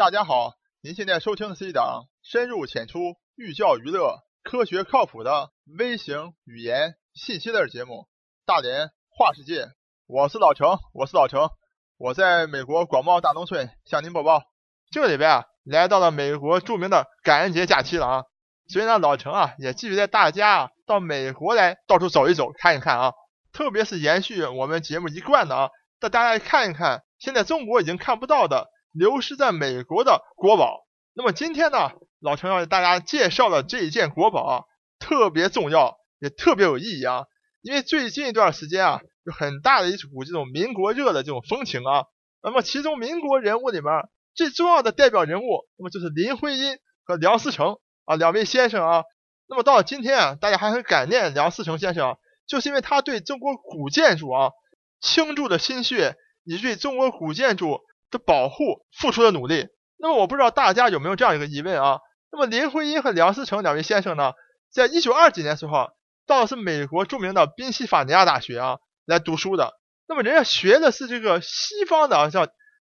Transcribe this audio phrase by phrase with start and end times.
[0.00, 7.92] 大家好，您现在收听的是一档深入浅出、寓教于乐、科学靠谱的微型语言信息类节目
[8.46, 9.64] 《大连话世界》。
[10.06, 11.50] 我是老程，我是老程，
[11.98, 14.42] 我在美国广袤大农村向您播报。
[14.90, 18.22] 这个礼拜啊，来到了美国著名的感恩节假期了啊，
[18.68, 23.12] 所以呢，老程啊也继续带大家啊到美国来到处走一走、看一看啊，
[23.52, 25.68] 特别是延续我们节目一贯的啊，
[26.00, 28.66] 带大家看一看现在中国已经看不到的。
[28.92, 30.86] 流失在美国的国宝。
[31.12, 31.90] 那么今天呢，
[32.20, 34.64] 老陈要给大家介绍的这一件国宝啊，
[34.98, 37.24] 特别重要，也特别有意义啊。
[37.62, 42.04] 因为最近一段时间啊，有很大的一股这种民国热的这种风情啊。
[42.42, 43.92] 那么其中民国人物里面
[44.34, 49.04] 最重要的代表人物，那么就是林徽因和梁思成啊两位先生啊。
[49.46, 52.16] 那么到了今天啊，大家还很感念梁思成先生，
[52.46, 54.52] 就是因为他对中国古建筑啊
[55.00, 57.80] 倾注的心血，以及对中国古建筑。
[58.10, 62.00] 的保护付出的努力，那么我不知道大家有没有这样一个疑问啊？
[62.32, 64.32] 那么林徽因和梁思成两位先生呢，
[64.72, 65.90] 在一九二几年时候，
[66.26, 69.74] 到是美国著名的宾夕法尼亚大学啊来读书的。
[70.06, 72.48] 那么人家学的是这个西方的啊，像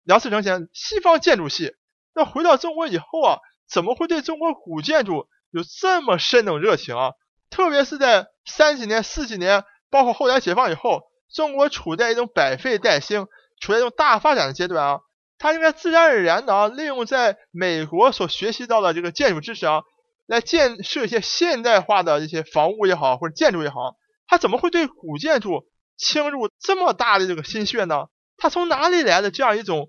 [0.04, 1.74] 梁思成先生西方建筑系，
[2.14, 7.12] 那回到中国以后啊，怎么会对中国古建筑有这么深的热情啊？
[7.50, 13.28] 特别是在三几年、四几年，包括后来解放以后，中国处在一种百废待兴、
[13.60, 15.00] 处在一种大发展的阶段啊。
[15.38, 19.82] 他应该自然而然的啊，利用在美国所学习到的这个建筑知识啊，
[20.26, 23.96] 来建设一些现代化的一些房屋也好，或者建筑也好。
[24.26, 28.06] 他怎么会对古建筑倾入这么大的这个心血呢？
[28.38, 29.88] 他从哪里来的这样一种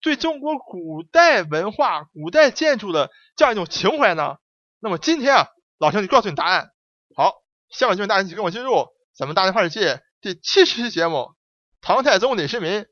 [0.00, 4.36] 对中国古代文化、古代建筑的这样一种情怀呢？
[4.80, 6.70] 那么今天啊，老陈就告诉你答案。
[7.14, 7.32] 好，
[7.70, 11.34] 下面就大家一起跟我进入咱们大连话世界第七十期节目：
[11.80, 12.86] 唐太宗李世民。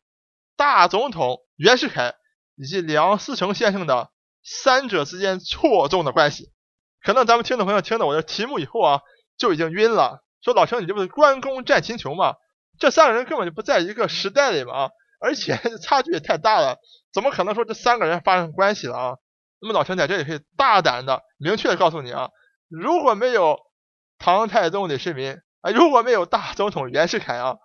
[0.56, 2.14] 大总统袁世凯
[2.56, 4.10] 以及梁思成先生的
[4.42, 6.50] 三者之间错综的关系，
[7.02, 9.00] 可能咱们听众朋友听到我的题目以后啊，
[9.36, 10.24] 就已经晕了。
[10.42, 12.34] 说老陈，你这不是关公战秦琼吗？
[12.78, 16.78] 这三个人根本就不在一个时代里嘛，而且 差距也太大了，
[17.12, 19.16] 怎么可能说这三个人发生关系了啊？
[19.60, 22.30] 那么老陈在这里可以大胆的、明确的告诉你啊，
[22.68, 23.58] 如果没有
[24.18, 27.56] 唐太宗李世民啊，如果没有大总统袁世凯啊，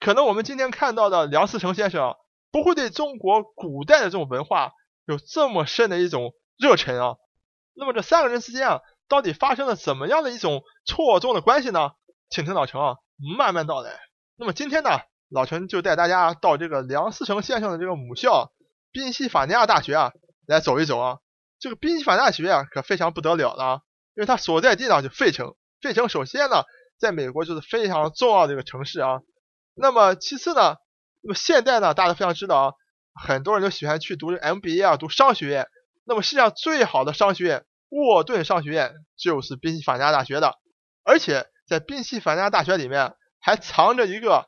[0.00, 2.16] 可能我们今天看到的梁思成先生。
[2.54, 4.70] 不会对中国古代的这种文化
[5.06, 7.16] 有这么深的一种热忱啊？
[7.74, 11.90] 那么这三个人之间啊，到底发生了怎么样的一种错综的关系呢？
[12.30, 12.94] 请听老陈啊
[13.36, 13.98] 慢慢道来。
[14.36, 15.00] 那么今天呢，
[15.30, 18.52] 老陈就带大家到这个梁思成先生的这个母校
[18.92, 20.12] 宾夕法尼亚大学啊
[20.46, 21.18] 来走一走啊。
[21.58, 23.80] 这个宾夕法尼亚大学啊可非常不得了了，
[24.14, 25.56] 因为它所在地呢就费城。
[25.80, 26.62] 费城首先呢，
[27.00, 29.22] 在美国就是非常重要的一个城市啊。
[29.74, 30.76] 那么其次呢？
[31.26, 32.72] 那么现在呢，大家非常知道啊，
[33.14, 35.66] 很多人都喜欢去读 MBA 啊，读商学院。
[36.04, 40.58] 那么世界上最好的商学院——沃顿商学院，就是宾夕法尼亚大学的。
[41.02, 44.44] 而且在宾夕法尼亚大学里面还藏着一个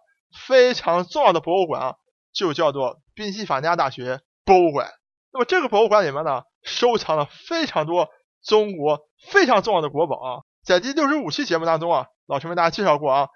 [0.46, 1.94] 非常重要的博物馆啊，
[2.34, 4.92] 就叫做宾夕法尼亚大学博物馆。
[5.32, 8.10] 那么这个博物馆里面呢，收藏了非常多
[8.44, 9.00] 中国
[9.30, 10.42] 非常重要的国宝啊。
[10.62, 13.28] 在第六十五期节目当中啊，老陈为大家介绍过啊，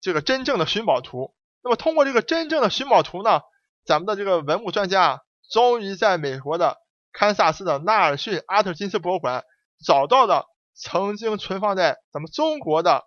[0.00, 1.34] 这个真正的寻宝图。
[1.66, 3.40] 那么通过这个真正的寻宝图呢，
[3.84, 6.76] 咱们的这个文物专家终于在美国的
[7.12, 9.42] 堪萨斯的纳尔逊阿特金斯博物馆
[9.84, 13.02] 找到了曾经存放在咱们中国的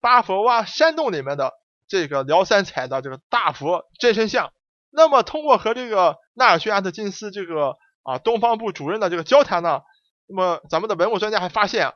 [0.00, 1.52] 巴佛洼山洞里面的
[1.86, 4.52] 这个辽三彩的这个大佛真身像。
[4.90, 9.82] 那么通过和这个纳尔逊阿特金斯这个啊东方部主任的这个交谈呢，
[10.26, 11.94] 那么咱们的文物专家还发现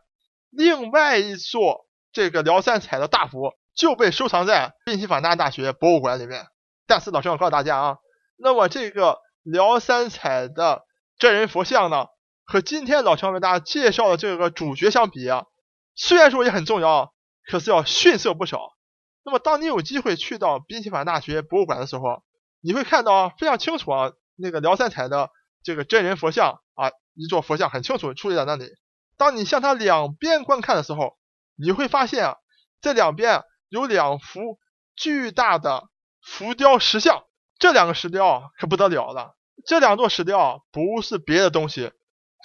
[0.50, 3.56] 另外一座这个辽三彩的大佛。
[3.74, 6.46] 就被收藏在宾夕法尼亚大学博物馆里面。
[6.86, 7.96] 但是老师要告诉大家啊，
[8.36, 10.82] 那么这个辽三彩的
[11.18, 12.06] 真人佛像呢，
[12.44, 15.46] 和今天老陈为大家介绍的这个主角相比啊，
[15.94, 17.14] 虽然说也很重要，
[17.50, 18.70] 可是要逊色不少。
[19.24, 22.22] 那么当你有机会去到宾夕法尼亚大学博物馆的时候，
[22.60, 25.30] 你会看到啊非常清楚啊，那个辽三彩的
[25.62, 28.68] 这个真人佛像啊，一座佛像很清楚矗立在那里。
[29.16, 31.16] 当你向它两边观看的时候，
[31.56, 32.36] 你会发现啊，
[32.82, 33.42] 这两边。
[33.74, 34.60] 有两幅
[34.94, 35.88] 巨大的
[36.22, 37.24] 浮雕石像，
[37.58, 39.34] 这两个石雕可不得了了。
[39.66, 41.90] 这两座石雕啊不是别的东西，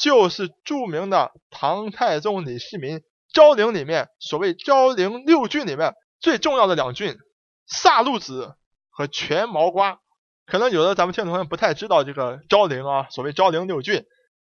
[0.02, 7.16] 就是著名的唐太宗李世民昭陵里面所谓昭陵六骏里面最重要的两骏——
[7.70, 8.56] 萨路子
[8.90, 10.00] 和全毛瓜。
[10.48, 14.04] 可能有的咱们听众朋友不太知道这个昭陵啊，所谓昭陵六骏，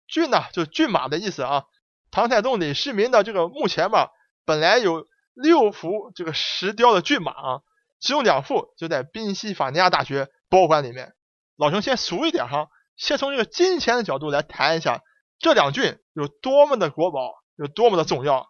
[0.08, 1.64] 骏呢就是骏马的意思啊。
[2.10, 4.08] 唐太宗李世民的这个墓前嘛，
[4.46, 5.04] 本来有。
[5.34, 7.60] 六幅这个石雕的骏马啊，
[7.98, 11.14] 其中两幅就在宾夕法尼亚大学博物馆里面。
[11.56, 15.02] 老兄先熟一点哈，先从这个金钱的角度来谈一下
[15.38, 18.48] 这两骏有多么的国宝，有多么的重要。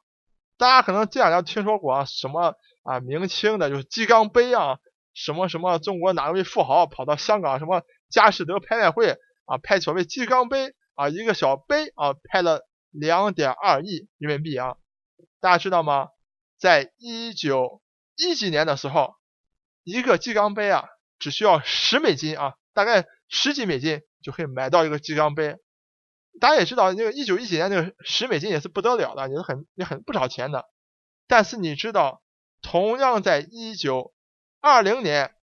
[0.56, 4.79] 大家可能这两年听说过啊，什么啊明清的，就是鸡缸杯啊，
[5.12, 9.17] 什么什么中国哪位富豪跑到香港什么佳士得拍卖会
[9.47, 12.61] 啊，拍所谓鸡缸杯啊，一个小杯啊，拍了
[12.91, 14.77] 两点二亿人民币啊，
[15.41, 16.09] 大家知道吗？
[16.61, 17.81] 在一九
[18.17, 19.15] 一几年的时候，
[19.83, 20.85] 一个鸡缸杯啊，
[21.19, 25.57] 只需要十美金啊，大概十几美金就可以买到一个鸡缸杯。
[26.39, 30.67] 大家也知道，那个一九一几年那个十美金也是不得了的，也是很也很不少钱的。
[31.27, 32.23] 但是你知道，
[32.61, 34.13] 同样在一九
[34.61, 35.35] 二零年，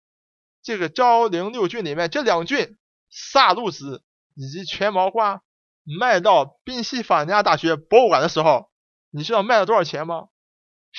[0.62, 2.76] 这个昭陵六郡里面这两郡
[3.10, 4.04] 萨路子
[4.34, 5.42] 以及全毛瓜
[5.82, 8.70] 卖到宾夕法尼亚大学博物馆的时候，
[9.10, 10.28] 你知道卖了多少钱吗？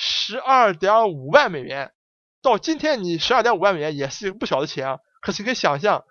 [0.00, 1.92] 十二点五万美元。
[2.40, 4.98] 到今天，你十二点五万美元也是一个不小的钱啊。
[5.20, 6.04] 可是你可以想象，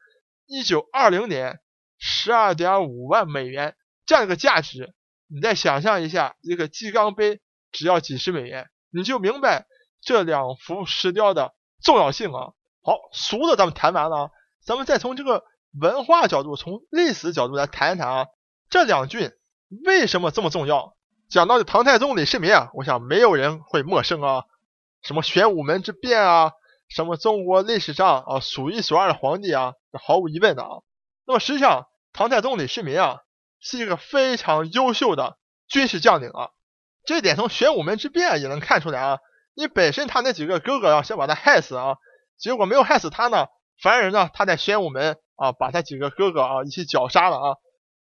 [0.46, 1.62] 一九二零年。
[2.00, 3.76] 十二点五万美元
[4.06, 4.94] 这样一个价值，
[5.26, 7.42] 你再想象一下，一个鸡缸杯
[7.72, 9.66] 只要几十美元，你就明白
[10.04, 12.54] 这两幅石雕的重要性啊。
[12.84, 14.30] 好，俗的咱们谈完了，
[14.64, 15.44] 咱们再从这个
[15.80, 18.28] 文化角度、从历史角度来谈一谈啊，
[18.70, 19.32] 这两郡
[19.86, 20.97] 为什么这么重要？
[21.30, 24.46] 讲到唐太宗李世民啊，我想没有人会陌生啊，
[25.02, 26.52] 什么玄武门之变啊，
[26.88, 30.70] 什么中国历史上啊数一数二的皇帝啊，这毫无疑问的啊。
[31.26, 33.20] 那么实际上，唐太宗李世民啊，
[33.60, 35.38] 是一个非常优秀的
[35.68, 36.52] 军事将领啊。
[37.04, 39.20] 这一点从玄武门之变也能看出来啊。
[39.54, 41.98] 你本身他那几个哥哥要想把他害死啊，
[42.38, 43.48] 结果没有害死他呢，
[43.82, 47.56] 反而呢他在玄武门啊把他几个哥哥啊一起绞杀了啊。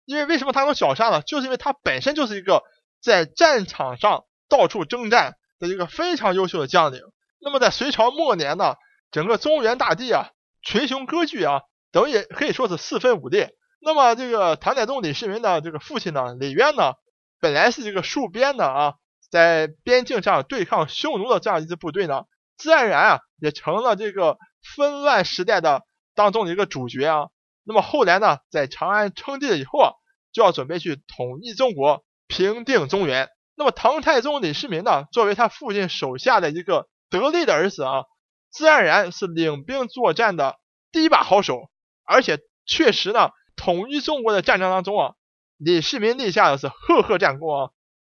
[0.05, 1.21] 因为为什么他能绞杀呢？
[1.21, 2.63] 就是因为他本身就是一个
[3.01, 7.01] 在战场上到处征战的一个非常优秀的将领。
[7.39, 8.75] 那么在隋朝末年呢，
[9.11, 10.29] 整个中原大地啊
[10.61, 11.61] 群雄割据啊。
[11.89, 13.55] 等于可以说是四分五裂。
[13.79, 16.93] 那么这个唐太宗李世民的这个父亲呢，李渊呢，
[17.39, 18.93] 本来是这个戍边的啊，
[19.31, 22.25] 在边境上对抗匈奴的这样一支部队呢，
[22.57, 24.37] 自然而然啊，也成了这个
[24.75, 25.83] 纷乱时代的
[26.13, 27.29] 当中的一个主角啊。
[27.63, 29.91] 那么后来呢，在长安称帝了以后啊，
[30.33, 32.03] 就要准备去统一中国，
[32.37, 33.29] 平定中原。
[33.55, 38.03] 那么唐太宗李世民呢，作为他父亲手下的一个得力的儿子啊，
[38.51, 40.57] 自然而然是领兵作战的
[40.91, 41.71] 第一把好手。
[42.05, 42.37] 而且
[42.67, 45.13] 确实呢，统一中国的战争当中啊，
[45.57, 47.71] 李世民立下的是赫赫战功啊，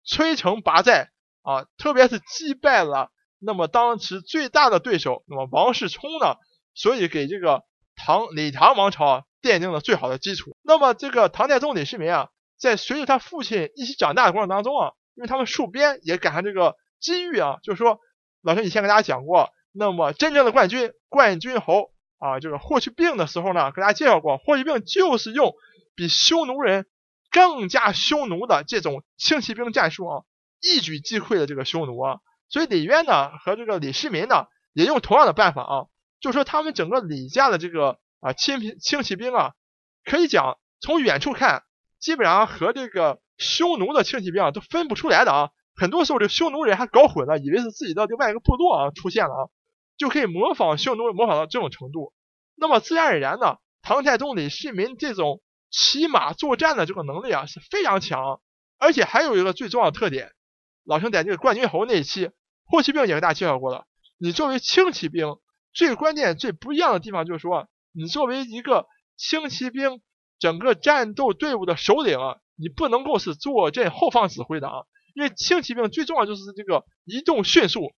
[0.07, 1.09] 摧城拔寨
[1.41, 6.37] 啊，特别是击败了那么当时最大的对手，那么王世充呢，
[6.75, 7.63] 所以给这个
[7.97, 10.55] 唐李唐王朝啊奠定了最好的基础。
[10.63, 12.29] 那么这个唐太宗李世民啊，
[12.61, 17.99] 在随着他父亲一起长大的过程当中啊，因为他们戍边也赶上这个机遇啊，就是说
[18.43, 21.91] 老师以前跟大家讲过，那么真正的冠军冠军侯。
[22.23, 25.55] 啊，就是霍去病的时候呢，给大家介绍过，霍去病就是用
[25.95, 26.85] 比匈奴人
[27.31, 30.23] 更加匈奴的这种轻骑兵战术啊，
[30.61, 32.19] 一举击溃了这个匈奴啊。
[32.51, 35.87] 所以李渊呢和这个李世民呢也用同样的办法啊，
[36.21, 39.53] 就是说他们整个李家的这个啊轻轻骑兵啊，
[40.05, 41.63] 可以讲从远处看，
[42.01, 45.51] 基本上和这个匈奴的轻骑兵啊都分不出来的啊。
[45.77, 49.43] 很多时候这匈奴人还搞混了，以为是自己的另外一个部落啊出现了啊。
[49.97, 52.13] 就可以模仿匈奴，模仿到这种程度。
[52.57, 58.41] 那么自然而然呢，唐太宗李世民这种骑马作战的这个能力啊是非常强。
[58.79, 60.33] 而且还有一个最重要的特点，
[60.85, 62.31] 老兄在这个冠军侯那一期，
[62.65, 63.85] 霍去病也给大家介绍过了。
[64.17, 65.37] 你作为轻骑兵，
[65.75, 68.87] 最关键、最不一样的地方就是说，你作为一个
[69.19, 70.01] 轻骑兵，
[70.41, 74.83] 整个战斗队伍的首领啊，你不能够是坐镇后方指挥的啊，
[75.15, 77.93] 因为轻骑兵最重要就是这个移动迅速，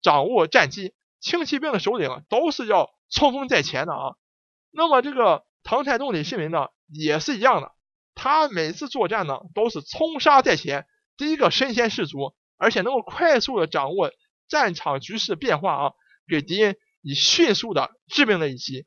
[0.00, 0.94] 掌握战机。
[1.20, 4.14] 轻骑兵的首领都是要冲锋在前的啊。
[4.70, 7.72] 那么这个唐太宗李世民呢，也是一样的。
[8.14, 10.86] 他每次作战呢，都是冲杀在前，
[11.16, 14.12] 第一个身先士卒，而且能够快速的掌握
[14.48, 15.92] 战场局势变化啊，
[16.28, 18.86] 给敌人以迅速的致命的一击。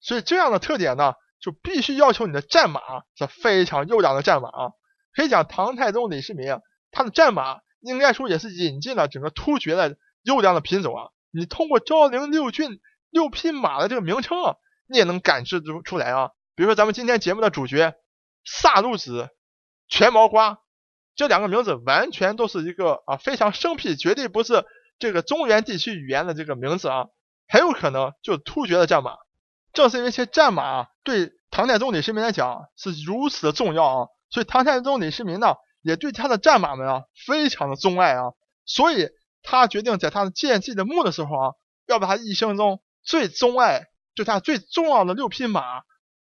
[0.00, 2.80] 所以这样的特点呢，就必须要求你的战马
[3.14, 4.70] 是非常优良的战马啊。
[5.12, 11.10] 可以讲唐太宗李世民啊，他的战马应该说也是引进了整个突厥的优良的品种啊。
[11.30, 12.80] 你通过昭陵六郡
[13.10, 14.56] 六匹马的这个名称啊，
[14.86, 16.30] 你也能感知出出来啊。
[16.54, 17.94] 比如说咱们今天节目的主角
[18.44, 19.30] 萨路子、
[19.88, 20.60] 全毛瓜
[21.16, 24.64] 这两个名字，完全都是一个啊非常生僻，绝对不是
[24.98, 27.06] 这个中原地区语言的这个名字啊，
[27.48, 29.16] 很有可能就突厥的战马。
[29.72, 38.32] 正是因为这些战马啊对唐太宗李世民来讲是如此的重要啊，所以唐太宗李世民呢也对他的战马们啊非常的钟爱啊，
[38.64, 39.08] 所以。
[39.44, 41.54] 他决定在他建自己的墓的时候啊，
[41.88, 45.82] 要把他一生中最钟爱、就他最重要的六匹马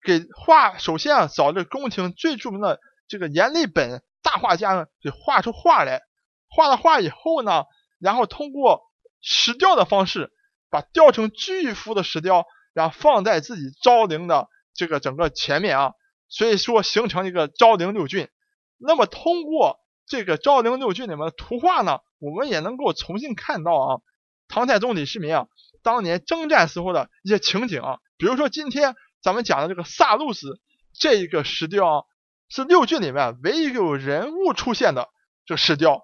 [0.05, 2.79] 给画，首先啊找这宫廷最著名的
[3.09, 6.03] 这个阎立本大画家呢，给画出画来。
[6.47, 7.65] 画了画以后呢，
[7.99, 8.83] 然后通过
[9.19, 10.31] 石雕的方式，
[10.69, 15.91] 把雕成巨幅的石雕，然后放在自己昭陵的这个整个前面啊，
[16.29, 18.29] 所以说形成一个昭陵六骏。
[18.77, 24.01] 那么通过这个昭陵六骏里面的图画呢，我们也能够重新看到啊，
[24.47, 25.47] 唐太宗李世民啊
[25.81, 30.59] 当年征战时候的一些情景啊，比如说今天咱们讲的这个萨路子
[30.93, 32.03] 这一个石雕啊，
[32.49, 35.09] 是六骏里面唯一有人物出现的
[35.45, 36.01] 这石雕。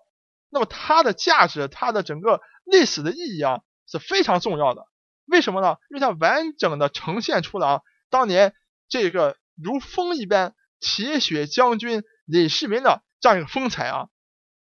[0.49, 4.87] 那么它的价值，它的整个历史的意义啊是非常重要的。
[5.25, 5.75] 为什么呢？
[5.91, 8.53] 因为它完整的呈现出了啊当年
[8.87, 14.07] 这个如风一般铁血将军李世民的这样一个风采啊。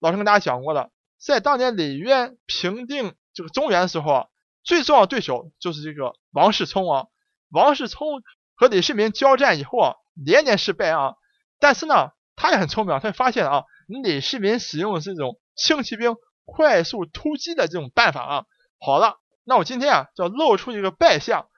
[0.01, 4.27] 老师跟大家讲过了，在当年李渊平定这个中原的时候啊，
[4.63, 7.07] 最重要的对手就是这个王世充啊。
[7.51, 8.23] 王世充
[8.55, 11.15] 和李世民交战以后啊，连年失败啊。
[11.59, 18.47] 但是呢，他也很聪明，他发现啊，李世民使用的这种轻骑兵快速突击的这种办法啊，
[18.79, 21.49] 好了，那我今天啊就要露出一个败相，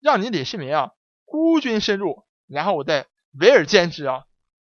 [0.00, 0.90] 让你李世民啊
[1.34, 3.08] 孤军深入，然后我再
[3.40, 4.22] 围而歼之啊。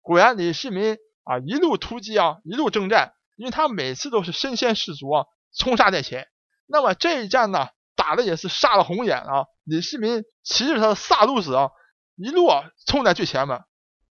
[0.01, 6.27] 果然李世民啊一路突击啊一路征战，因为他每次都是身先士卒啊冲杀在前。
[6.65, 11.69] 那么这一战呢打的也是杀了红眼啊，李世民骑着他的萨路子啊
[12.15, 13.63] 一路啊冲在最前面，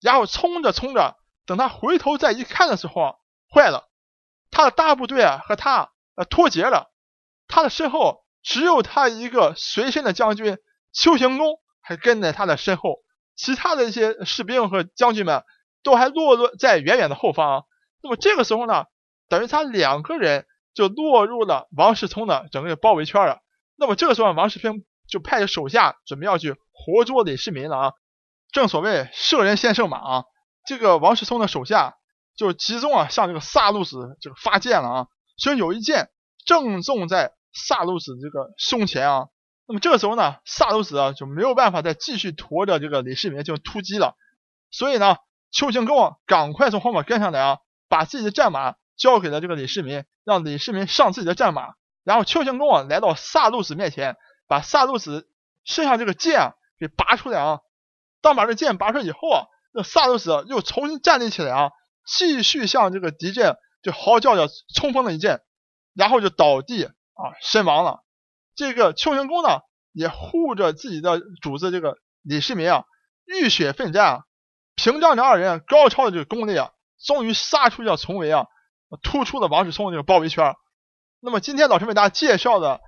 [0.00, 3.14] 然后冲着冲着，等他回头再一看的时候啊，
[3.52, 3.90] 坏了。
[4.52, 6.92] 他的大部队啊和他呃脱节了，
[7.49, 10.57] 他的身后只有他一个随身的将军
[10.92, 12.99] 丘行恭还跟在他的身后，
[13.37, 15.44] 其他的一些士兵和将军们
[15.82, 17.64] 都还落落在远远的后方。
[18.02, 18.85] 那么这个时候呢，
[19.28, 23.40] 等于他两个人就落入了王世充的整个包围圈了。
[23.76, 27.92] 那么这个时候，王世充就派手下准备要去活捉李世民了啊！
[28.52, 30.25] 正所谓射人先射马啊，
[30.66, 31.94] 这个王世充的手下。
[32.37, 35.06] 就集中啊向这个萨路子这个发箭了啊，
[35.37, 36.08] 所以有一箭
[36.47, 39.26] 正中在萨路子这个胸前啊。
[39.68, 44.16] 那么这个时候呢，萨鲁子啊就没有办法再继续驮着这个李世民进行突击了。
[44.70, 45.16] 所以呢，
[45.50, 51.75] 邱行恭啊赶快从后面跟上来啊，把自己的战马交给了这个李世民，让李世民上自己的战马。
[52.02, 55.28] 然后邱行恭啊来到萨鲁子面前，把萨鲁子
[55.64, 57.60] 身上这个剑给拔出来啊。
[58.22, 59.44] 当把这剑拔出来以后啊，
[59.75, 61.70] 那萨鲁子又重新站立起来啊。
[62.06, 65.42] 继续向这个敌阵就嚎叫着冲锋了一阵，
[65.94, 66.92] 然后就倒地啊
[67.42, 68.02] 身亡了。
[68.58, 69.60] 这个丘行恭呢
[69.92, 72.82] 也护着自己的主子这个李世民啊，
[73.24, 74.20] 浴血奋战啊，
[74.74, 78.46] 凭仗着二人高超的这个功力啊，终于杀出这重围啊，
[79.04, 80.56] 突出了王世充的这个包围圈。
[81.20, 82.80] 那么今天老师为大家介绍的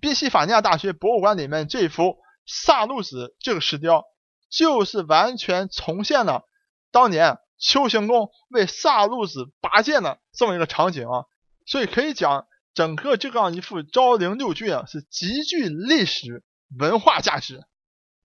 [0.00, 4.04] 宾夕法尼亚大学博物馆里面这幅萨路子这个石雕，
[4.48, 6.44] 就是完全重现了
[6.92, 7.36] 当年。
[7.60, 11.24] 丘行恭为萨路子拔剑的这么一个场景啊，
[11.66, 12.46] 所以可以讲，
[12.78, 16.44] 整个这样一幅昭陵六骏啊，是极具历史
[16.78, 17.64] 文化价值。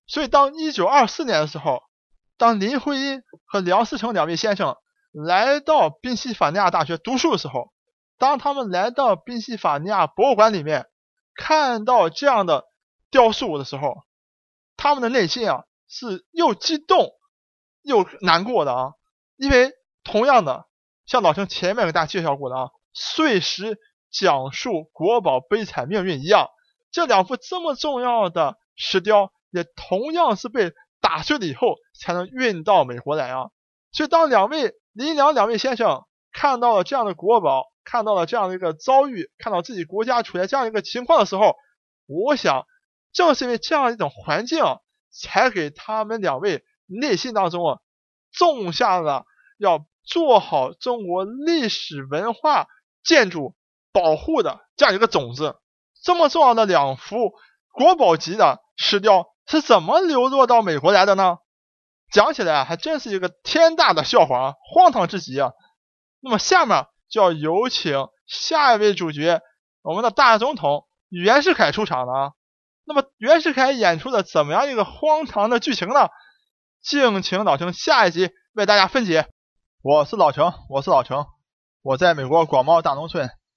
[0.06, 1.82] 所以当一九二四年的时候，
[2.38, 4.76] 当林徽因和梁思成两位先生
[5.12, 7.74] 来到宾夕法尼亚大学读书的时候，
[8.20, 10.86] 当他们来到宾夕法尼亚博物馆里面
[11.34, 12.66] 看到这样的
[13.10, 14.04] 雕塑的时候，
[14.78, 17.10] 他们的内心啊是又激动
[17.82, 18.92] 又难过的啊。
[19.36, 19.72] 因为
[20.04, 20.68] 同样的，
[21.08, 23.80] 像老陈前面给大家介绍过的啊，碎石
[24.14, 26.50] 讲述国宝悲惨命运一样，
[26.92, 33.50] 这两幅这么重要的石雕，也同样是被打碎了以后才能运到美国来啊。
[33.92, 41.56] 所以当两位林良两位先生看到了这样的国宝，看到了这样的一个遭遇，看到自己国家处在这样一个情况的时候，
[42.06, 42.66] 我想
[43.12, 44.64] 正是因为这样一种环境，
[45.12, 47.80] 才给他们两位内心当中啊。
[48.32, 49.26] 种下了
[49.58, 52.68] 要做好中国历史文化
[53.04, 53.56] 建筑
[53.94, 55.56] 保护的这样一个种子。
[56.04, 57.32] 这么重要的两幅
[57.72, 61.38] 国宝级的石雕是怎么流落到美国来的呢？
[62.12, 65.52] 讲起来还真是一个天大的笑话啊，荒唐至极啊！
[66.20, 69.42] 那么下面就要有请下一位主角，
[69.82, 72.32] 我们的大总统袁世凯出场了啊。
[72.86, 76.10] 那么袁世凯演出的怎么样一个荒唐的剧情呢？
[76.84, 79.28] 敬请老程下一集为大家分解。
[79.82, 81.26] 我是老程，我是老程，
[81.82, 83.30] 我在美国广袤大农村